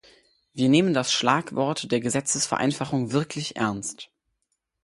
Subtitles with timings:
[0.55, 4.09] Wir nehmen das Schlagwort der Gesetzesvereinfachung wirklich ernst.